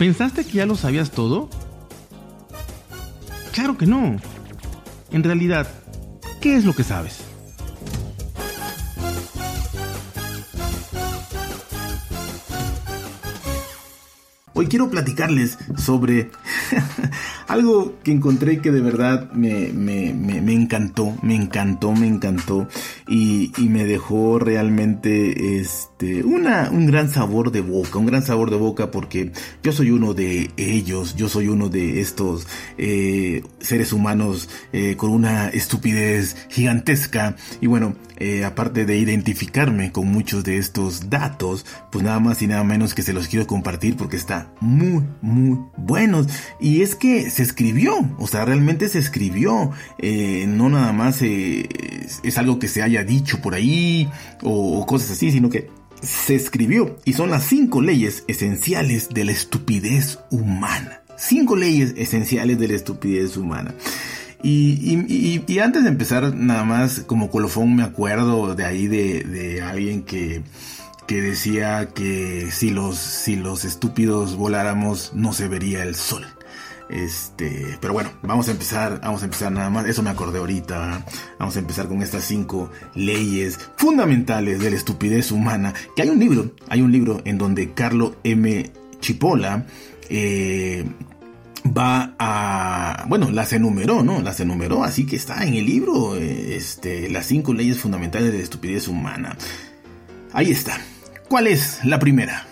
¿Pensaste 0.00 0.46
que 0.46 0.52
ya 0.52 0.64
lo 0.64 0.76
sabías 0.76 1.10
todo? 1.10 1.50
Claro 3.52 3.76
que 3.76 3.84
no. 3.84 4.16
En 5.10 5.22
realidad, 5.22 5.68
¿qué 6.40 6.56
es 6.56 6.64
lo 6.64 6.72
que 6.72 6.84
sabes? 6.84 7.18
Hoy 14.54 14.68
quiero 14.68 14.88
platicarles 14.88 15.58
sobre 15.76 16.30
algo 17.48 17.98
que 18.02 18.12
encontré 18.12 18.62
que 18.62 18.70
de 18.70 18.80
verdad 18.80 19.30
me, 19.32 19.66
encantó, 20.50 21.14
me 21.20 21.34
encantó, 21.34 21.92
me 21.92 22.06
encantó 22.06 22.68
y, 23.10 23.50
me 23.58 23.84
dejó 23.84 24.38
realmente 24.38 25.58
este, 25.58 26.22
una, 26.22 26.70
un 26.70 26.86
gran 26.86 27.10
sabor 27.10 27.50
de 27.50 27.60
boca, 27.60 27.98
un 27.98 28.06
gran 28.06 28.22
sabor 28.22 28.50
de 28.50 28.56
boca 28.56 28.92
porque 28.92 29.32
yo 29.64 29.72
soy 29.72 29.90
uno 29.90 30.14
de 30.14 30.50
ellos, 30.56 31.16
yo 31.16 31.28
soy 31.28 31.48
uno 31.48 31.68
de 31.68 32.00
estos 32.00 32.46
eh, 32.78 33.42
seres 33.58 33.92
humanos 33.92 34.48
eh, 34.72 34.94
con 34.96 35.10
una 35.10 35.48
estupidez 35.48 36.36
gigantesca. 36.50 37.34
Y 37.60 37.66
bueno, 37.66 37.96
eh, 38.20 38.44
aparte 38.44 38.84
de 38.84 38.98
identificarme 38.98 39.92
con 39.92 40.06
muchos 40.08 40.44
de 40.44 40.58
estos 40.58 41.08
datos, 41.08 41.64
pues 41.90 42.04
nada 42.04 42.20
más 42.20 42.42
y 42.42 42.46
nada 42.46 42.62
menos 42.64 42.94
que 42.94 43.02
se 43.02 43.14
los 43.14 43.28
quiero 43.28 43.46
compartir 43.46 43.96
porque 43.96 44.16
está 44.16 44.52
muy, 44.60 45.02
muy 45.22 45.58
buenos. 45.76 46.26
Y 46.60 46.82
es 46.82 46.94
que 46.94 47.30
se 47.30 47.42
escribió, 47.42 47.94
o 48.18 48.26
sea, 48.26 48.44
realmente 48.44 48.88
se 48.88 48.98
escribió, 48.98 49.70
eh, 49.98 50.44
no 50.46 50.68
nada 50.68 50.92
más 50.92 51.22
eh, 51.22 51.66
es 52.22 52.38
algo 52.38 52.58
que 52.58 52.68
se 52.68 52.82
haya 52.82 53.04
dicho 53.04 53.40
por 53.40 53.54
ahí 53.54 54.08
o, 54.42 54.78
o 54.78 54.86
cosas 54.86 55.12
así, 55.12 55.32
sino 55.32 55.48
que 55.48 55.70
se 56.02 56.34
escribió 56.34 56.98
y 57.04 57.14
son 57.14 57.30
las 57.30 57.44
cinco 57.44 57.80
leyes 57.80 58.24
esenciales 58.28 59.08
de 59.08 59.24
la 59.24 59.32
estupidez 59.32 60.18
humana. 60.30 61.02
Cinco 61.16 61.56
leyes 61.56 61.94
esenciales 61.96 62.58
de 62.58 62.68
la 62.68 62.74
estupidez 62.74 63.36
humana. 63.36 63.74
Y, 64.42 65.58
antes 65.58 65.82
de 65.84 65.90
empezar, 65.90 66.34
nada 66.34 66.64
más 66.64 67.00
como 67.00 67.30
colofón 67.30 67.76
me 67.76 67.82
acuerdo 67.82 68.54
de 68.54 68.64
ahí 68.64 68.86
de, 68.88 69.62
alguien 69.62 70.02
que, 70.02 70.42
que 71.06 71.20
decía 71.20 71.90
que 71.94 72.48
si 72.50 72.70
los, 72.70 72.96
si 72.96 73.36
los 73.36 73.64
estúpidos 73.64 74.36
voláramos 74.36 75.12
no 75.14 75.32
se 75.32 75.48
vería 75.48 75.82
el 75.82 75.94
sol. 75.94 76.24
Este, 76.90 77.78
pero 77.80 77.92
bueno, 77.92 78.10
vamos 78.22 78.48
a 78.48 78.50
empezar, 78.50 79.00
vamos 79.00 79.22
a 79.22 79.26
empezar 79.26 79.52
nada 79.52 79.70
más, 79.70 79.86
eso 79.86 80.02
me 80.02 80.10
acordé 80.10 80.40
ahorita, 80.40 81.04
vamos 81.38 81.54
a 81.54 81.60
empezar 81.60 81.86
con 81.86 82.02
estas 82.02 82.24
cinco 82.24 82.68
leyes 82.96 83.60
fundamentales 83.76 84.58
de 84.58 84.70
la 84.70 84.76
estupidez 84.76 85.30
humana, 85.30 85.72
que 85.94 86.02
hay 86.02 86.08
un 86.08 86.18
libro, 86.18 86.52
hay 86.68 86.82
un 86.82 86.90
libro 86.90 87.22
en 87.24 87.38
donde 87.38 87.74
Carlo 87.74 88.16
M. 88.24 88.72
Chipola 89.00 89.66
eh, 90.08 90.84
va 91.66 92.14
a, 92.18 93.04
bueno, 93.08 93.30
las 93.30 93.52
enumeró, 93.52 94.02
¿no? 94.02 94.20
Las 94.22 94.40
enumeró, 94.40 94.84
así 94.84 95.06
que 95.06 95.16
está 95.16 95.44
en 95.44 95.54
el 95.54 95.66
libro, 95.66 96.16
este, 96.16 97.08
las 97.10 97.26
cinco 97.26 97.52
leyes 97.54 97.78
fundamentales 97.78 98.32
de 98.32 98.38
la 98.38 98.44
estupidez 98.44 98.88
humana. 98.88 99.36
Ahí 100.32 100.50
está. 100.50 100.78
¿Cuál 101.28 101.46
es 101.46 101.84
la 101.84 101.98
primera? 101.98 102.46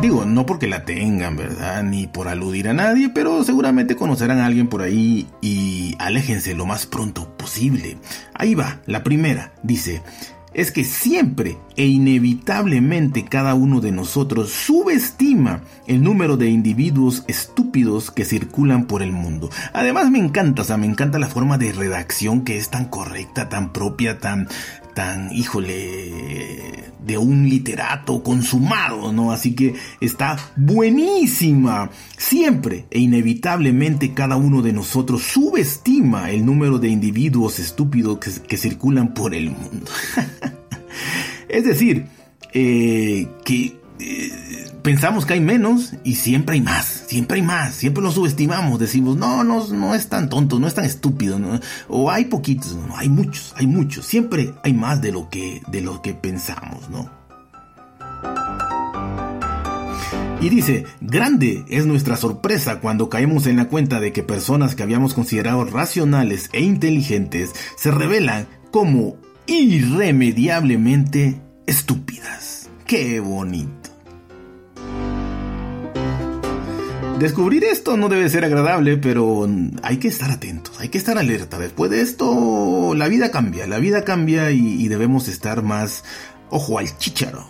Digo, 0.00 0.24
no 0.24 0.46
porque 0.46 0.66
la 0.66 0.86
tengan, 0.86 1.36
¿verdad? 1.36 1.82
Ni 1.82 2.06
por 2.06 2.28
aludir 2.28 2.68
a 2.68 2.72
nadie, 2.72 3.10
pero 3.10 3.44
seguramente 3.44 3.96
conocerán 3.96 4.38
a 4.38 4.46
alguien 4.46 4.66
por 4.66 4.80
ahí 4.80 5.28
y 5.42 5.94
aléjense 5.98 6.54
lo 6.54 6.64
más 6.64 6.86
pronto 6.86 7.36
posible. 7.36 7.98
Ahí 8.32 8.54
va, 8.54 8.80
la 8.86 9.04
primera. 9.04 9.52
Dice, 9.62 10.02
es 10.60 10.72
que 10.72 10.84
siempre 10.84 11.56
e 11.76 11.86
inevitablemente 11.86 13.24
cada 13.24 13.54
uno 13.54 13.80
de 13.80 13.92
nosotros 13.92 14.50
subestima 14.50 15.62
el 15.86 16.02
número 16.02 16.36
de 16.36 16.50
individuos 16.50 17.24
estúpidos 17.28 18.10
que 18.10 18.26
circulan 18.26 18.84
por 18.84 19.02
el 19.02 19.10
mundo. 19.10 19.48
Además 19.72 20.10
me 20.10 20.18
encanta, 20.18 20.60
o 20.60 20.64
sea, 20.66 20.76
me 20.76 20.86
encanta 20.86 21.18
la 21.18 21.28
forma 21.28 21.56
de 21.56 21.72
redacción 21.72 22.42
que 22.44 22.58
es 22.58 22.68
tan 22.68 22.84
correcta, 22.84 23.48
tan 23.48 23.72
propia, 23.72 24.18
tan, 24.18 24.48
híjole, 25.32 26.90
de 27.04 27.18
un 27.18 27.48
literato 27.48 28.22
consumado, 28.22 29.12
¿no? 29.12 29.32
Así 29.32 29.54
que 29.54 29.74
está 30.00 30.38
buenísima. 30.56 31.90
Siempre 32.16 32.86
e 32.90 33.00
inevitablemente 33.00 34.12
cada 34.14 34.36
uno 34.36 34.62
de 34.62 34.72
nosotros 34.72 35.22
subestima 35.22 36.30
el 36.30 36.44
número 36.44 36.78
de 36.78 36.88
individuos 36.88 37.58
estúpidos 37.58 38.18
que, 38.18 38.56
circulan 38.56 39.14
por 39.14 39.34
el 39.34 39.50
mundo. 39.50 39.90
es 41.48 41.64
decir, 41.64 42.06
eh, 42.52 43.26
que... 43.44 43.79
Pensamos 44.82 45.26
que 45.26 45.34
hay 45.34 45.40
menos 45.40 45.94
y 46.04 46.14
siempre 46.14 46.54
hay 46.54 46.62
más, 46.62 47.04
siempre 47.06 47.36
hay 47.36 47.42
más, 47.42 47.74
siempre 47.74 48.02
lo 48.02 48.10
subestimamos, 48.10 48.78
decimos, 48.78 49.16
no, 49.16 49.44
no, 49.44 49.66
no 49.66 49.94
es 49.94 50.08
tan 50.08 50.28
tonto, 50.28 50.58
no 50.58 50.66
es 50.66 50.74
tan 50.74 50.84
estúpido, 50.86 51.38
o 51.88 52.10
hay 52.10 52.26
poquitos, 52.26 52.74
no, 52.74 52.96
hay 52.96 53.08
muchos, 53.08 53.52
hay 53.56 53.66
muchos, 53.66 54.06
siempre 54.06 54.54
hay 54.62 54.72
más 54.72 55.02
de 55.02 55.12
lo 55.12 55.28
que, 55.28 55.60
de 55.68 55.82
lo 55.82 56.00
que 56.00 56.14
pensamos, 56.14 56.88
¿no? 56.88 57.10
Y 60.40 60.48
dice, 60.48 60.86
grande 61.02 61.66
es 61.68 61.84
nuestra 61.84 62.16
sorpresa 62.16 62.80
cuando 62.80 63.10
caemos 63.10 63.46
en 63.46 63.56
la 63.56 63.68
cuenta 63.68 64.00
de 64.00 64.12
que 64.12 64.22
personas 64.22 64.74
que 64.74 64.82
habíamos 64.82 65.12
considerado 65.12 65.64
racionales 65.64 66.48
e 66.54 66.62
inteligentes 66.62 67.50
se 67.76 67.90
revelan 67.90 68.46
como 68.70 69.16
irremediablemente 69.46 71.42
estúpidas. 71.66 72.70
Qué 72.86 73.20
bonito. 73.20 73.89
Descubrir 77.20 77.64
esto 77.64 77.98
no 77.98 78.08
debe 78.08 78.30
ser 78.30 78.46
agradable, 78.46 78.96
pero 78.96 79.46
hay 79.82 79.98
que 79.98 80.08
estar 80.08 80.30
atentos, 80.30 80.80
hay 80.80 80.88
que 80.88 80.96
estar 80.96 81.18
alerta. 81.18 81.58
Después 81.58 81.90
de 81.90 82.00
esto, 82.00 82.94
la 82.96 83.08
vida 83.08 83.30
cambia, 83.30 83.66
la 83.66 83.78
vida 83.78 84.04
cambia 84.04 84.50
y, 84.52 84.88
debemos 84.88 85.28
estar 85.28 85.62
más 85.62 86.02
ojo 86.48 86.78
al 86.78 86.96
chicharo. 86.96 87.46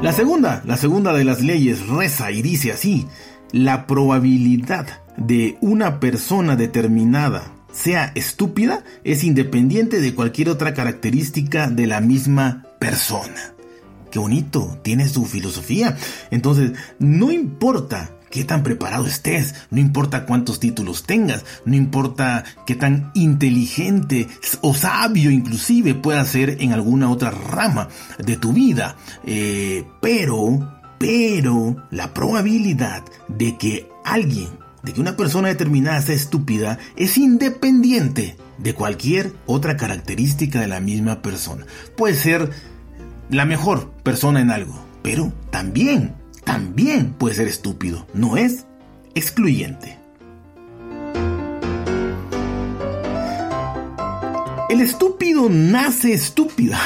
La 0.00 0.14
segunda, 0.14 0.62
la 0.64 0.78
segunda 0.78 1.12
de 1.12 1.24
las 1.24 1.42
leyes 1.42 1.86
reza 1.88 2.30
y 2.30 2.40
dice 2.40 2.72
así, 2.72 3.06
la 3.50 3.86
probabilidad 3.86 4.86
de 5.18 5.58
una 5.60 6.00
persona 6.00 6.56
determinada 6.56 7.52
sea 7.70 8.12
estúpida 8.14 8.82
es 9.04 9.24
independiente 9.24 10.00
de 10.00 10.14
cualquier 10.14 10.48
otra 10.48 10.72
característica 10.72 11.68
de 11.68 11.86
la 11.86 12.00
misma 12.00 12.64
persona 12.78 13.52
qué 14.12 14.18
bonito, 14.20 14.78
tiene 14.82 15.08
su 15.08 15.24
filosofía. 15.24 15.96
Entonces, 16.30 16.72
no 17.00 17.32
importa 17.32 18.10
qué 18.30 18.44
tan 18.44 18.62
preparado 18.62 19.06
estés, 19.06 19.54
no 19.70 19.80
importa 19.80 20.24
cuántos 20.26 20.60
títulos 20.60 21.04
tengas, 21.04 21.44
no 21.64 21.74
importa 21.74 22.44
qué 22.66 22.74
tan 22.74 23.10
inteligente 23.14 24.28
o 24.60 24.74
sabio 24.74 25.30
inclusive 25.30 25.94
puedas 25.94 26.28
ser 26.28 26.58
en 26.60 26.72
alguna 26.72 27.10
otra 27.10 27.30
rama 27.30 27.88
de 28.18 28.36
tu 28.36 28.52
vida, 28.52 28.96
eh, 29.26 29.84
pero, 30.00 30.80
pero 30.98 31.76
la 31.90 32.14
probabilidad 32.14 33.02
de 33.28 33.56
que 33.56 33.88
alguien, 34.04 34.48
de 34.82 34.92
que 34.92 35.00
una 35.00 35.16
persona 35.16 35.48
determinada 35.48 36.00
sea 36.02 36.14
estúpida 36.14 36.78
es 36.96 37.16
independiente 37.18 38.36
de 38.58 38.74
cualquier 38.74 39.32
otra 39.46 39.76
característica 39.76 40.60
de 40.60 40.68
la 40.68 40.80
misma 40.80 41.20
persona. 41.22 41.66
Puede 41.96 42.14
ser 42.14 42.50
la 43.32 43.46
mejor 43.46 43.90
persona 44.02 44.40
en 44.42 44.50
algo, 44.50 44.78
pero 45.02 45.32
también, 45.50 46.14
también 46.44 47.14
puede 47.14 47.34
ser 47.34 47.48
estúpido, 47.48 48.06
no 48.12 48.36
es 48.36 48.66
excluyente. 49.14 49.98
El 54.68 54.80
estúpido 54.82 55.48
nace 55.48 56.12
estúpido. 56.12 56.76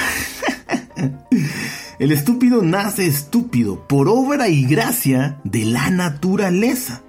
El 1.99 2.13
estúpido 2.13 2.63
nace 2.63 3.07
estúpido 3.07 3.87
por 3.89 4.09
obra 4.09 4.49
y 4.49 4.67
gracia 4.67 5.41
de 5.45 5.65
la 5.65 5.91
naturaleza 5.91 7.03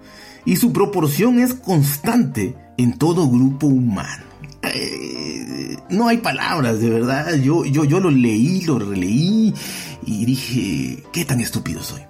y 0.45 0.56
su 0.56 0.74
proporción 0.74 1.40
es 1.40 1.54
constante 1.54 2.56
en 2.78 2.98
todo 2.98 3.30
grupo 3.30 3.68
humano. 3.68 4.24
Eh, 4.63 5.46
no 5.89 6.07
hay 6.07 6.18
palabras, 6.18 6.80
de 6.80 6.89
verdad. 6.89 7.36
Yo, 7.36 7.66
yo, 7.66 7.84
yo 7.84 8.00
lo 8.00 8.12
leí, 8.12 8.62
lo 8.62 8.80
releí 8.80 9.54
y 10.06 10.25
dije, 10.25 11.04
¿qué 11.12 11.25
tan 11.25 11.39
estúpido 11.39 11.81
soy? 11.84 12.01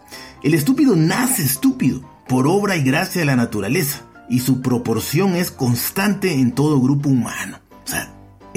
El 0.43 0.53
estúpido 0.53 0.95
nace 0.95 1.43
estúpido 1.43 2.01
por 2.27 2.47
obra 2.47 2.75
y 2.75 2.83
gracia 2.83 3.21
de 3.21 3.25
la 3.25 3.35
naturaleza 3.35 4.01
y 4.29 4.39
su 4.39 4.61
proporción 4.61 5.35
es 5.35 5.51
constante 5.51 6.33
en 6.33 6.53
todo 6.53 6.81
grupo 6.81 7.09
humano. 7.09 7.59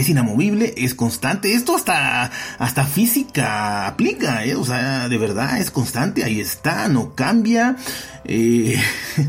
Es 0.01 0.09
inamovible, 0.09 0.73
es 0.79 0.95
constante. 0.95 1.53
Esto 1.53 1.77
hasta, 1.77 2.31
hasta 2.59 2.87
física 2.87 3.87
aplica, 3.87 4.47
¿eh? 4.47 4.55
o 4.55 4.65
sea, 4.65 5.11
de 5.11 5.19
verdad 5.19 5.59
es 5.59 5.71
constante, 5.71 6.25
ahí 6.25 6.41
está, 6.41 6.89
no 6.89 7.15
cambia. 7.15 7.77
Eh, 8.25 8.81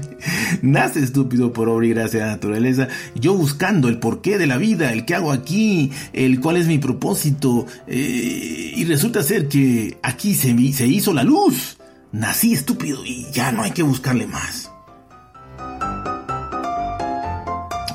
nace 0.62 1.04
estúpido 1.04 1.52
por 1.52 1.68
obra 1.68 1.88
y 1.88 1.90
gracia 1.90 2.22
de 2.22 2.26
la 2.26 2.32
naturaleza. 2.32 2.88
Yo 3.16 3.34
buscando 3.34 3.90
el 3.90 4.00
porqué 4.00 4.38
de 4.38 4.48
la 4.48 4.56
vida, 4.56 4.94
el 4.94 5.04
que 5.04 5.14
hago 5.14 5.34
aquí, 5.34 5.92
el 6.14 6.40
cuál 6.40 6.56
es 6.56 6.68
mi 6.68 6.78
propósito. 6.78 7.66
Eh, 7.88 8.72
y 8.74 8.86
resulta 8.86 9.24
ser 9.24 9.50
que 9.50 9.98
aquí 10.02 10.36
se, 10.36 10.56
se 10.72 10.88
hizo 10.88 11.14
la 11.14 11.26
luz. 11.26 11.80
Nací 12.14 12.54
estúpido 12.54 13.06
y 13.06 13.28
ya 13.34 13.52
no 13.52 13.64
hay 13.64 13.72
que 13.72 13.84
buscarle 13.84 14.26
más. 14.26 14.72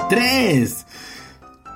3. 0.08 0.85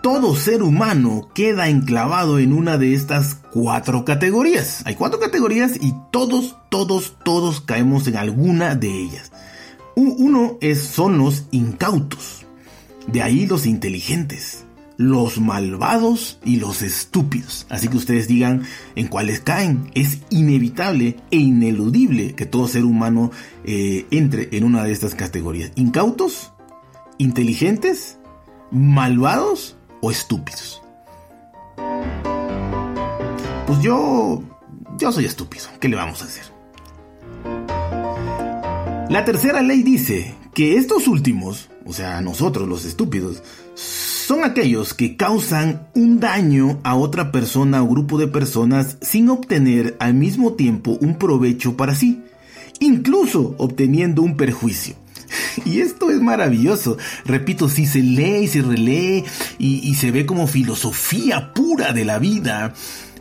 Todo 0.03 0.35
ser 0.35 0.63
humano 0.63 1.29
queda 1.35 1.69
enclavado 1.69 2.39
en 2.39 2.55
una 2.55 2.79
de 2.79 2.95
estas 2.95 3.35
cuatro 3.35 4.07
categorías. 4.07 4.83
Hay 4.87 4.95
cuatro 4.95 5.21
categorías 5.21 5.77
y 5.79 5.93
todos, 6.11 6.57
todos, 6.71 7.19
todos 7.23 7.61
caemos 7.61 8.07
en 8.07 8.17
alguna 8.17 8.75
de 8.75 8.89
ellas. 8.89 9.31
Uno 9.95 10.57
es, 10.63 10.81
son 10.81 11.19
los 11.19 11.45
incautos. 11.51 12.47
De 13.09 13.21
ahí 13.21 13.47
los 13.47 13.67
inteligentes, 13.67 14.65
los 14.97 15.39
malvados 15.39 16.39
y 16.47 16.57
los 16.57 16.81
estúpidos. 16.81 17.67
Así 17.69 17.89
que 17.89 17.99
ustedes 17.99 18.27
digan 18.27 18.63
en 18.97 19.07
cuáles 19.09 19.41
caen. 19.41 19.91
Es 19.95 20.21
inevitable 20.31 21.17
e 21.31 21.37
ineludible 21.37 22.35
que 22.35 22.47
todo 22.47 22.69
ser 22.69 22.87
humano 22.87 23.33
eh, 23.65 24.07
entre 24.11 24.49
en 24.53 24.65
una 24.65 24.83
de 24.83 24.93
estas 24.93 25.15
categorías. 25.15 25.73
Incautos, 25.75 26.53
inteligentes, 27.19 28.17
malvados 28.71 29.77
o 30.01 30.11
estúpidos. 30.11 30.83
Pues 33.67 33.81
yo, 33.83 34.43
yo 34.99 35.13
soy 35.13 35.27
estúpido. 35.27 35.67
¿Qué 35.79 35.89
le 35.89 35.97
vamos 35.97 36.23
a 36.23 36.25
hacer? 36.25 36.45
La 39.09 39.25
tercera 39.25 39.63
ley 39.63 39.83
dice 39.83 40.35
que 40.55 40.77
estos 40.77 41.09
últimos, 41.09 41.69
o 41.85 41.93
sea, 41.93 42.21
nosotros 42.21 42.69
los 42.69 42.85
estúpidos, 42.85 43.43
son 43.75 44.45
aquellos 44.45 44.95
que 44.95 45.17
causan 45.17 45.89
un 45.95 46.21
daño 46.21 46.79
a 46.85 46.95
otra 46.95 47.33
persona 47.33 47.83
o 47.83 47.89
grupo 47.89 48.19
de 48.19 48.29
personas 48.29 48.99
sin 49.01 49.29
obtener 49.29 49.97
al 49.99 50.15
mismo 50.15 50.53
tiempo 50.53 50.97
un 51.01 51.19
provecho 51.19 51.77
para 51.77 51.97
sí, 51.97 52.23
incluso 52.79 53.57
obteniendo 53.59 54.23
un 54.23 54.37
perjuicio. 54.37 54.95
Y 55.65 55.81
esto 55.81 56.11
es 56.11 56.21
maravilloso. 56.21 56.97
Repito, 57.25 57.69
si 57.69 57.87
se 57.87 58.01
lee 58.01 58.45
y 58.45 58.49
se 58.49 58.63
relee 58.63 59.25
y, 59.59 59.95
se 59.95 60.11
ve 60.11 60.27
como 60.27 60.47
filosofía 60.47 61.53
pura 61.53 61.93
de 61.93 62.05
la 62.05 62.19
vida, 62.19 62.73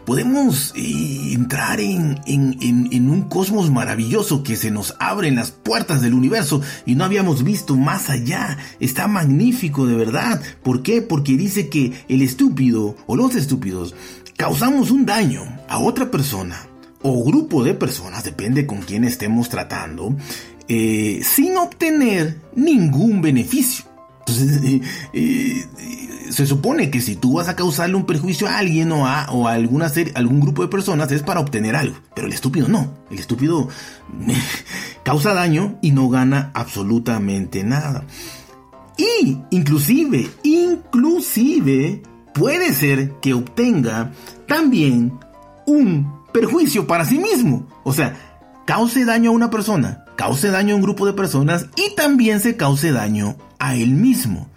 podemos 0.06 0.74
eh, 0.76 1.34
entrar 1.34 1.80
en, 1.80 2.20
en, 2.26 3.10
un 3.10 3.24
cosmos 3.24 3.70
maravilloso 3.70 4.44
que 4.44 4.56
se 4.56 4.72
nos 4.72 4.96
abre 5.00 5.28
en 5.28 5.36
las 5.36 5.52
puertas 5.52 6.02
del 6.02 6.14
universo 6.14 6.62
y 6.86 6.96
no 6.96 7.04
habíamos 7.04 7.44
visto 7.44 7.76
más 7.76 8.10
allá. 8.10 8.58
Está 8.80 9.08
magnífico 9.08 9.86
de 9.86 9.96
verdad. 9.96 10.42
¿Por 10.64 10.84
qué? 10.84 11.02
Porque 11.02 11.38
dice 11.38 11.70
que 11.70 11.94
el 12.08 12.22
estúpido 12.22 12.96
o 13.08 13.16
los 13.16 13.36
estúpidos 13.36 13.94
causamos 14.38 14.90
un 14.90 15.06
daño 15.06 15.44
a 15.68 15.80
otra 15.80 16.10
persona 16.10 16.66
o 17.02 17.24
grupo 17.24 17.64
de 17.64 17.74
personas, 17.74 18.24
depende 18.24 18.66
con 18.66 18.80
quién 18.81 19.04
estemos 19.04 19.50
tratando, 19.50 20.16
eh, 20.69 21.21
sin 21.24 21.57
obtener 21.57 22.39
ningún 22.56 23.21
beneficio. 23.21 23.86
Eh, 24.27 24.81
eh, 25.13 25.66
se 26.30 26.45
supone 26.45 26.92
que 26.92 27.01
si 27.01 27.16
tú 27.16 27.33
vas 27.33 27.50
a 27.50 27.56
causarle 27.56 27.95
un 27.95 28.06
perjuicio 28.06 28.48
a 28.48 28.60
alguien 28.60 28.92
o 28.92 29.07
a, 29.07 29.31
o 29.31 29.48
a 29.48 29.54
algún 29.54 30.39
grupo 30.39 30.62
de 30.62 30.68
personas 30.68 31.12
es 31.12 31.24
para 31.24 31.39
obtener 31.39 31.75
algo, 31.75 31.98
pero 32.13 32.27
el 32.27 32.33
estúpido 32.33 32.68
no. 32.68 32.94
El 33.10 33.18
estúpido 33.18 33.68
causa 35.04 35.33
daño 35.33 35.80
y 35.81 35.92
no 35.92 36.07
gana 36.07 36.51
absolutamente 36.54 37.63
nada. 37.63 38.06
Y 38.95 39.39
inclusive, 39.50 40.30
inclusive 40.44 42.04
puede 42.36 42.74
ser 42.75 43.13
que 43.21 43.33
obtenga 43.33 44.12
también 44.48 45.18
un 45.66 46.19
perjuicio 46.31 46.86
para 46.86 47.06
sí 47.06 47.18
mismo. 47.18 47.66
O 47.83 47.92
sea, 47.92 48.16
cause 48.68 49.04
daño 49.06 49.31
a 49.31 49.33
una 49.33 49.50
persona, 49.50 50.06
cause 50.19 50.51
daño 50.51 50.74
a 50.74 50.75
un 50.75 50.81
grupo 50.81 51.06
de 51.06 51.13
personas 51.13 51.68
y 51.77 51.95
también 51.95 52.42
se 52.42 52.57
cause 52.57 52.92
daño 52.92 53.38
a 53.57 53.77
él 53.77 53.92
mismo. 53.92 54.50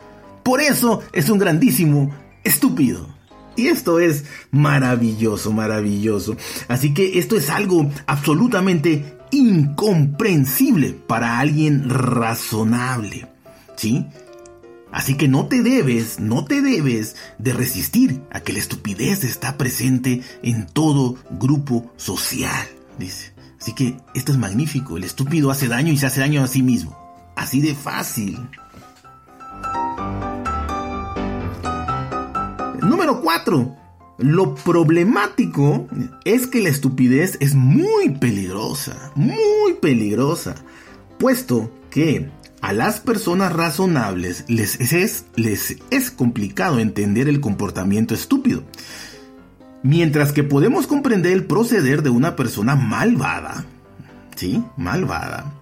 Por 0.43 0.61
eso 0.61 1.05
es 1.13 1.31
un 1.31 1.39
grandísimo 1.39 2.11
estúpido. 2.43 3.07
Y 3.55 3.69
esto 3.69 4.01
es 4.01 4.25
maravilloso, 4.51 5.53
maravilloso. 5.53 6.37
Así 6.67 6.93
que 6.93 7.21
esto 7.21 7.37
es 7.37 7.49
algo 7.49 7.89
absolutamente 8.09 9.19
incomprensible 9.31 10.97
para 11.07 11.39
alguien 11.39 11.89
razonable. 11.89 13.29
¿Sí? 13.77 14.05
Así 14.91 15.17
que 15.17 15.29
no 15.29 15.47
te 15.47 15.63
debes, 15.63 16.19
no 16.19 16.45
te 16.45 16.61
debes 16.61 17.15
de 17.39 17.53
resistir 17.53 18.21
a 18.33 18.41
que 18.41 18.53
la 18.53 18.59
estupidez 18.59 19.23
está 19.23 19.59
presente 19.59 20.23
en 20.43 20.67
todo 20.67 21.15
grupo 21.39 21.93
social, 21.97 22.67
dice. 22.99 23.32
Así 23.63 23.75
que 23.75 23.97
esto 24.13 24.33
es 24.33 24.39
magnífico. 24.39 24.97
El 24.97 25.05
estúpido 25.05 25.53
hace 25.53 25.69
daño 25.69 25.93
y 25.93 25.97
se 25.97 26.07
hace 26.07 26.19
daño 26.19 26.43
a 26.43 26.49
sí 26.49 26.65
mismo. 26.65 26.99
Así 27.37 27.61
de 27.61 27.77
fácil. 27.77 28.37
Número 32.81 33.21
4. 33.21 33.77
Lo 34.19 34.57
problemático 34.57 35.87
es 36.25 36.49
que 36.49 36.61
la 36.61 36.71
estupidez 36.71 37.39
es 37.39 37.55
muy 37.55 38.11
peligrosa, 38.11 39.13
muy 39.15 39.75
peligrosa, 39.81 40.57
puesto 41.21 41.71
que 41.89 42.31
a 42.63 42.73
las 42.73 42.99
personas 42.99 43.53
razonables 43.53 44.45
les 44.49 44.81
es, 44.93 45.27
les 45.37 45.77
es 45.93 46.11
complicado 46.11 46.81
entender 46.81 47.29
el 47.29 47.41
comportamiento 47.41 48.13
estúpido. 48.13 48.65
Mientras 49.83 50.33
que 50.33 50.45
podemos 50.45 50.87
comprender 50.87 51.33
el 51.33 51.45
proceder 51.45 52.03
de 52.03 52.11
una 52.11 52.37
persona 52.37 52.77
malvada, 52.77 53.65
¿sí? 54.37 54.63
Malvada. 54.77 55.53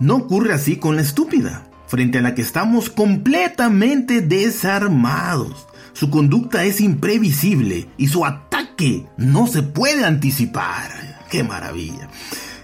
No 0.00 0.16
ocurre 0.16 0.54
así 0.54 0.76
con 0.76 0.96
la 0.96 1.02
estúpida, 1.02 1.68
frente 1.86 2.18
a 2.18 2.22
la 2.22 2.34
que 2.34 2.42
estamos 2.42 2.88
completamente 2.88 4.22
desarmados. 4.22 5.66
Su 5.92 6.08
conducta 6.08 6.64
es 6.64 6.80
imprevisible 6.80 7.88
y 7.98 8.06
su 8.06 8.24
ataque 8.24 9.06
no 9.16 9.46
se 9.46 9.62
puede 9.62 10.04
anticipar. 10.04 10.90
¡Qué 11.30 11.42
maravilla! 11.42 12.08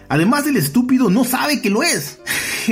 Además, 0.09 0.47
el 0.47 0.57
estúpido 0.57 1.11
no 1.11 1.25
sabe 1.25 1.61
que 1.61 1.71
lo 1.71 1.83
es. 1.83 2.21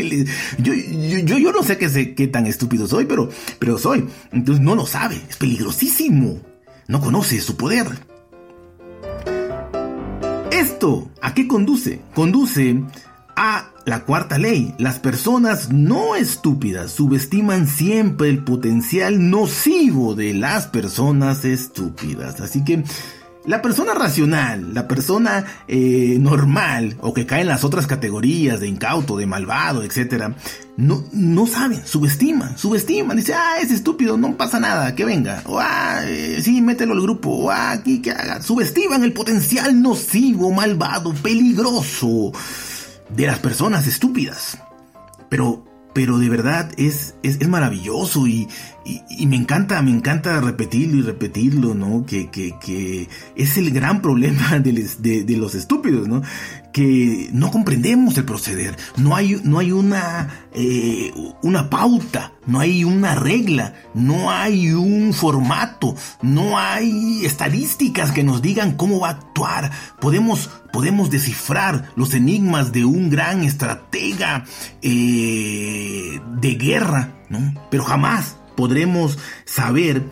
Yo, 0.59 0.73
yo, 0.73 1.37
yo, 1.37 1.53
no 1.53 1.63
sé 1.63 1.77
qué, 1.77 2.15
qué 2.15 2.27
tan 2.27 2.47
estúpido 2.47 2.89
soy, 2.89 3.05
pero, 3.05 3.29
pero 3.59 3.77
soy. 3.77 4.07
Entonces 4.31 4.65
no 4.65 4.75
lo 4.75 4.87
sabe. 4.87 5.21
Es 5.29 5.37
peligrosísimo. 5.37 6.41
No 6.89 7.01
conoce 7.01 7.41
su 7.41 7.59
poder. 7.59 7.87
¿Esto 10.63 11.11
a 11.21 11.35
qué 11.35 11.49
conduce? 11.49 12.03
Conduce 12.15 12.81
a 13.35 13.73
la 13.85 14.05
cuarta 14.05 14.39
ley. 14.39 14.77
Las 14.79 15.01
personas 15.01 15.73
no 15.73 16.15
estúpidas 16.15 16.93
subestiman 16.93 17.67
siempre 17.67 18.29
el 18.29 18.45
potencial 18.45 19.29
nocivo 19.29 20.15
de 20.15 20.35
las 20.35 20.69
personas 20.69 21.45
estúpidas. 21.45 22.41
Así 22.41 22.63
que 22.65 22.85
la 23.45 23.61
persona 23.61 23.95
racional, 23.95 24.73
la 24.73 24.87
persona 24.87 25.45
eh, 25.67 26.17
normal 26.21 26.97
o 27.01 27.13
que 27.13 27.27
cae 27.27 27.41
en 27.41 27.49
las 27.49 27.65
otras 27.65 27.87
categorías 27.87 28.61
de 28.61 28.69
incauto, 28.69 29.17
de 29.17 29.27
malvado, 29.27 29.83
etc., 29.83 30.33
no, 30.77 31.05
no 31.13 31.47
saben, 31.47 31.85
subestiman, 31.85 32.57
subestiman. 32.57 33.17
Dice, 33.17 33.35
ah, 33.35 33.57
es 33.61 33.71
estúpido, 33.71 34.17
no 34.17 34.37
pasa 34.37 34.59
nada, 34.59 34.95
que 34.95 35.05
venga. 35.05 35.43
O, 35.47 35.59
ah, 35.61 36.01
eh, 36.05 36.41
sí, 36.43 36.63
mételo 36.63 36.95
al 36.95 37.03
grupo. 37.03 37.31
O, 37.31 37.51
ah, 37.51 37.73
aquí 37.73 38.01
que 38.01 38.11
haga. 38.11 38.41
Subestiman 38.41 39.05
el 39.05 39.13
potencial 39.13 39.83
nocivo, 39.83 40.51
malvado, 40.51 41.13
peligroso 41.13 42.33
de 43.11 43.27
las 43.27 43.39
personas 43.41 43.87
estúpidas. 43.87 44.57
Pero 45.29 45.65
pero 45.93 46.19
de 46.19 46.29
verdad 46.29 46.71
es, 46.77 47.15
es, 47.23 47.47
maravilloso 47.49 48.27
y, 48.27 48.49
y, 48.85 49.27
me 49.27 49.37
encanta, 49.37 49.81
me 49.83 49.91
encanta 49.91 50.41
repetirlo 50.41 50.99
y 50.99 51.03
repetirlo, 51.03 51.75
¿no? 51.75 52.05
Que, 52.05 52.31
que, 52.31 52.55
que 52.61 53.09
es 53.37 53.57
el 53.57 53.71
gran 53.71 54.03
problema 54.03 54.59
de, 54.59 55.25
de, 55.25 55.37
los 55.37 55.55
estúpidos, 55.55 56.09
¿no? 56.09 56.23
Que 56.73 57.29
no 57.33 57.51
comprendemos 57.51 58.17
el 58.19 58.25
proceder, 58.25 58.77
no 58.97 59.15
hay, 59.15 59.41
no 59.45 59.59
hay 59.59 59.73
una, 59.73 60.47
eh, 60.53 61.13
una 61.43 61.71
pauta, 61.71 62.33
no 62.47 62.61
hay 62.61 62.83
una 62.83 63.15
regla, 63.15 63.75
no 63.95 64.31
hay 64.31 64.73
un 64.73 65.13
formato, 65.13 65.95
no 66.23 66.59
hay 66.59 67.25
estadísticas 67.25 68.11
que 68.11 68.25
nos 68.25 68.43
digan 68.43 68.73
cómo 68.73 69.01
va 69.01 69.09
a 69.09 69.13
actuar. 69.13 69.71
Podemos, 70.01 70.51
podemos 70.73 71.11
descifrar 71.11 71.91
los 71.95 72.15
enigmas 72.15 72.73
de 72.73 72.85
un 72.85 73.11
gran 73.11 73.43
estratega 73.43 74.45
eh, 74.81 76.21
de 76.41 76.55
guerra, 76.55 77.13
¿no? 77.29 77.55
Pero 77.71 77.85
jamás 77.85 78.37
podremos 78.57 79.19
saber 79.45 80.03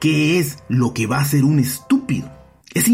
qué 0.00 0.38
es 0.38 0.58
lo 0.68 0.94
que 0.94 1.06
va 1.06 1.18
a 1.18 1.22
hacer 1.22 1.44
un 1.44 1.58
estúpido. 1.58 2.30
Es 2.74 2.86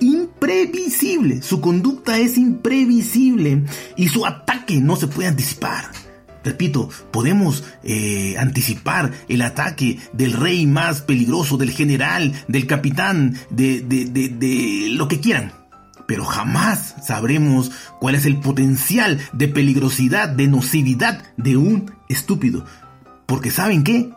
imprevisible, 0.00 1.42
su 1.42 1.60
conducta 1.60 2.18
es 2.18 2.38
imprevisible 2.38 3.64
y 3.96 4.08
su 4.08 4.26
ataque 4.26 4.80
no 4.80 4.96
se 4.96 5.06
puede 5.06 5.28
anticipar. 5.28 5.90
Repito, 6.42 6.88
podemos 7.10 7.64
eh, 7.84 8.36
anticipar 8.38 9.12
el 9.28 9.42
ataque 9.42 9.98
del 10.14 10.32
rey 10.32 10.66
más 10.66 11.02
peligroso, 11.02 11.58
del 11.58 11.70
general, 11.70 12.32
del 12.48 12.66
capitán, 12.66 13.36
de, 13.50 13.82
de, 13.82 14.06
de, 14.06 14.28
de 14.30 14.88
lo 14.92 15.06
que 15.06 15.20
quieran. 15.20 15.52
Pero 16.06 16.24
jamás 16.24 16.96
sabremos 17.06 17.70
cuál 18.00 18.14
es 18.14 18.24
el 18.24 18.40
potencial 18.40 19.20
de 19.32 19.48
peligrosidad, 19.48 20.30
de 20.30 20.48
nocividad 20.48 21.22
de 21.36 21.56
un 21.58 21.92
estúpido. 22.08 22.64
Porque 23.26 23.50
¿saben 23.50 23.84
qué? 23.84 24.10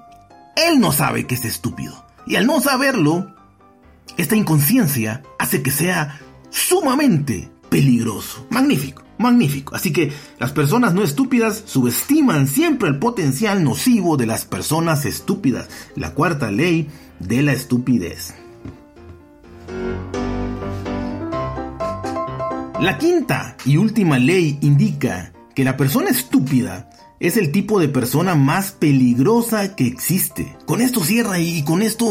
Él 0.56 0.80
no 0.80 0.92
sabe 0.92 1.26
que 1.26 1.36
es 1.36 1.46
estúpido. 1.46 2.06
Y 2.26 2.36
al 2.36 2.46
no 2.46 2.62
saberlo, 2.62 3.34
esta 4.18 4.36
inconsciencia 4.36 5.24
hace 5.40 5.62
que 5.64 5.72
sea 5.72 6.20
sumamente 6.50 7.50
peligroso. 7.70 8.46
Magnífico, 8.50 9.04
magnífico. 9.18 9.76
Así 9.76 9.92
que 9.92 10.14
las 10.40 10.52
personas 10.52 10.94
no 10.94 11.04
estúpidas 11.04 11.64
subestiman 11.66 12.48
siempre 12.48 12.90
el 12.90 13.00
potencial 13.00 13.64
nocivo 13.64 14.16
de 14.16 14.28
las 14.28 14.46
personas 14.46 15.06
estúpidas. 15.06 15.68
La 15.96 16.14
cuarta 16.14 16.52
ley 16.52 16.88
de 17.20 17.42
la 17.42 17.54
estupidez. 17.54 18.36
La 22.80 22.98
quinta 22.98 23.56
y 23.66 23.78
última 23.78 24.20
ley 24.20 24.60
indica 24.62 25.32
que 25.56 25.64
la 25.64 25.78
persona 25.78 26.10
estúpida 26.10 26.90
es 27.24 27.38
el 27.38 27.54
tipo 27.54 27.80
de 27.80 27.88
persona 27.88 28.36
más 28.36 28.74
peligrosa 28.74 29.78
que 29.78 29.88
existe. 29.88 30.58
Con 30.66 30.82
esto 30.82 31.06
cierra 31.06 31.40
y 31.40 31.64
con 31.64 31.82
esto 31.82 32.06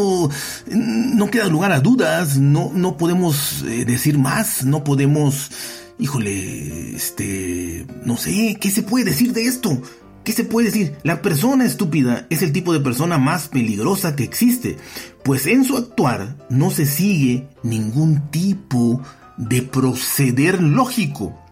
mm, 0.71 1.15
no 1.15 1.29
queda 1.29 1.47
lugar 1.49 1.71
a 1.71 1.81
dudas, 1.81 2.39
no, 2.39 2.71
no 2.73 2.97
podemos 2.97 3.61
eh, 3.61 3.85
decir 3.85 4.17
más, 4.17 4.65
no 4.65 4.83
podemos, 4.83 5.51
híjole, 5.99 6.95
este, 6.95 7.85
no 8.03 8.17
sé, 8.17 8.57
¿qué 8.59 8.71
se 8.71 8.81
puede 8.81 9.05
decir 9.05 9.33
de 9.33 9.45
esto? 9.45 9.79
¿Qué 10.23 10.31
se 10.31 10.45
puede 10.45 10.71
decir? 10.71 10.95
La 11.03 11.21
persona 11.21 11.65
estúpida 11.65 12.25
es 12.31 12.41
el 12.41 12.51
tipo 12.51 12.73
de 12.73 12.79
persona 12.79 13.19
más 13.19 13.49
peligrosa 13.49 14.15
que 14.15 14.23
existe, 14.23 14.77
pues 15.23 15.45
en 15.45 15.63
su 15.63 15.77
actuar 15.77 16.37
no 16.49 16.71
se 16.71 16.87
sigue 16.87 17.47
ningún 17.61 18.31
tipo 18.31 18.99
de 19.37 19.61
proceder 19.61 20.63
lógico 20.63 21.42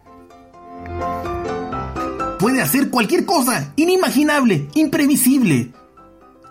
puede 2.42 2.60
hacer 2.60 2.90
cualquier 2.90 3.24
cosa, 3.24 3.72
inimaginable, 3.76 4.68
imprevisible, 4.74 5.72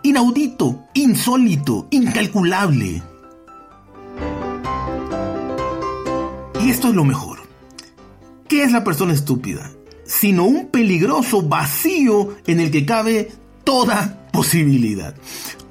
inaudito, 0.05 0.85
insólito, 0.95 1.89
incalculable. 1.91 3.03
Y 6.63 6.71
esto 6.71 6.89
es 6.89 6.95
lo 6.95 7.05
mejor. 7.05 7.41
¿Qué 8.47 8.63
es 8.63 8.71
la 8.71 8.85
persona 8.85 9.13
estúpida? 9.13 9.69
Sino 10.05 10.45
un 10.45 10.69
peligroso 10.69 11.43
vacío 11.43 12.37
en 12.47 12.61
el 12.61 12.71
que 12.71 12.87
cabe 12.87 13.33
toda 13.65 14.29
posibilidad. 14.31 15.17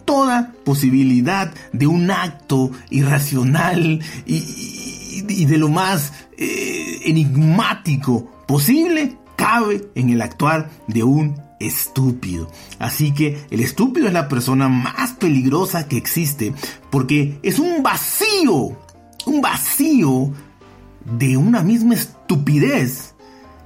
Toda 0.04 0.52
posibilidad 0.66 1.54
de 1.72 1.88
un 1.88 2.12
acto 2.12 2.72
irracional 2.90 4.02
y, 4.26 5.46
de 5.46 5.58
lo 5.58 5.70
más 5.70 6.12
eh, 6.38 7.04
enigmático 7.06 8.30
posible 8.46 9.19
cabe 9.40 9.90
en 9.96 10.10
el 10.10 10.22
actuar 10.22 10.70
de 10.88 11.04
un 11.04 11.42
estúpido. 11.62 12.52
Así 12.78 13.14
que 13.14 13.46
el 13.50 13.62
estúpido 13.62 14.08
es 14.08 14.14
la 14.14 14.28
persona 14.28 14.68
más 14.68 15.14
peligrosa 15.14 15.88
que 15.88 15.96
existe 15.96 16.54
porque 16.90 17.40
es 17.42 17.58
un 17.58 17.82
vacío, 17.82 18.78
un 19.26 19.42
vacío 19.42 20.34
de 21.18 21.38
una 21.38 21.64
misma 21.64 21.94
estupidez 21.94 23.16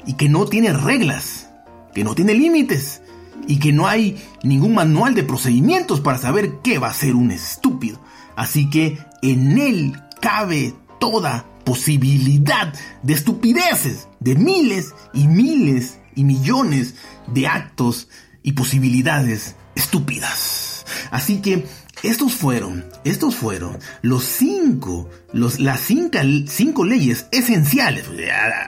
y 0.06 0.14
que 0.14 0.30
no 0.30 0.46
tiene 0.46 0.74
reglas, 0.74 1.50
que 1.96 2.04
no 2.04 2.14
tiene 2.14 2.36
límites 2.36 3.02
y 3.48 3.58
que 3.58 3.74
no 3.74 3.88
hay 3.88 4.24
ningún 4.44 4.76
manual 4.76 5.16
de 5.16 5.24
procedimientos 5.24 6.02
para 6.02 6.20
saber 6.20 6.60
qué 6.64 6.78
va 6.78 6.90
a 6.90 6.94
ser 6.94 7.16
un 7.16 7.32
estúpido. 7.32 8.00
Así 8.36 8.70
que 8.70 9.00
en 9.24 9.58
él 9.58 10.00
cabe 10.22 10.76
toda 11.00 11.48
posibilidad 11.64 12.74
de 13.04 13.14
estupideces, 13.14 14.08
de 14.20 14.36
miles 14.36 14.94
y 15.14 15.28
miles 15.28 16.00
y 16.16 16.24
millones 16.24 16.96
de 17.28 17.48
actos 17.48 18.10
y 18.44 18.54
posibilidades 18.54 19.56
estúpidas. 19.76 20.86
Así 21.12 21.42
que 21.42 21.66
estos 22.04 22.34
fueron, 22.34 22.84
estos 23.06 23.34
fueron 23.34 23.78
los 24.02 24.26
cinco, 24.26 25.10
los, 25.32 25.62
las 25.62 25.80
cinco, 25.80 26.20
cinco 26.48 26.84
leyes 26.84 27.28
esenciales, 27.32 28.06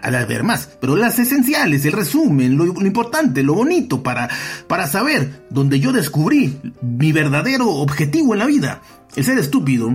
al 0.02 0.16
haber 0.16 0.44
más, 0.44 0.70
pero 0.80 0.96
las 0.96 1.20
esenciales, 1.20 1.84
el 1.86 1.92
resumen, 1.92 2.58
lo, 2.58 2.66
lo, 2.66 2.86
importante, 2.86 3.44
lo 3.44 3.56
bonito 3.56 4.02
para, 4.04 4.30
para 4.68 4.88
saber 4.88 5.46
donde 5.50 5.82
yo 5.82 5.92
descubrí 5.92 6.58
mi 6.82 7.12
verdadero 7.12 7.70
objetivo 7.70 8.34
en 8.34 8.40
la 8.40 8.46
vida. 8.46 8.82
El 9.18 9.26
ser 9.26 9.38
estúpido 9.38 9.94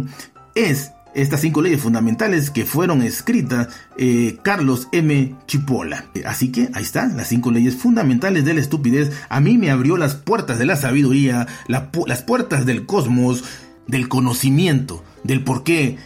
es 0.55 0.93
estas 1.15 1.41
cinco 1.41 1.63
leyes 1.63 1.81
fundamentales 1.81 2.51
que 2.51 2.65
fueron 2.65 3.03
escritas 3.03 3.69
eh, 3.97 4.39
Carlos 4.43 4.89
M. 4.93 5.35
Chipola. 5.47 6.07
Así 6.25 6.53
que 6.53 6.71
ahí 6.75 6.83
está, 6.83 7.07
las 7.07 7.29
cinco 7.29 7.51
leyes 7.51 7.77
fundamentales 7.77 8.45
de 8.45 8.55
la 8.55 8.61
estupidez. 8.61 9.13
A 9.29 9.41
mí 9.41 9.59
me 9.59 9.71
abrió 9.71 9.97
las 9.97 10.15
puertas 10.15 10.59
de 10.59 10.67
la 10.67 10.77
sabiduría, 10.77 11.47
las 11.67 12.23
puertas 12.23 12.67
del 12.67 12.87
cosmos, 12.87 13.45
del 13.87 14.09
conocimiento, 14.09 15.05
del 15.25 15.43
por 15.43 15.65
qué 15.65 15.99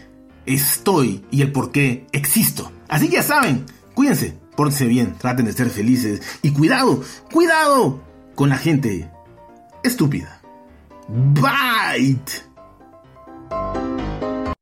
estoy 0.47 1.25
y 1.31 1.43
el 1.43 1.53
por 1.53 1.71
qué 1.73 2.07
existo. 2.13 2.73
Así 2.89 3.09
que 3.09 3.17
ya 3.17 3.23
saben, 3.23 3.65
cuídense, 3.95 4.39
pórtense 4.57 4.87
bien, 4.87 5.15
traten 5.19 5.47
de 5.47 5.53
ser 5.53 5.71
felices 5.71 6.23
y 6.43 6.51
cuidado, 6.51 7.03
cuidado 7.33 8.03
con 8.35 8.49
la 8.49 8.57
gente 8.57 9.11
estúpida. 9.83 10.41
Bye. 11.09 12.19